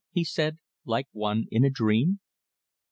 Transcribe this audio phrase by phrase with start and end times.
[0.09, 2.19] he said, like one in a dream.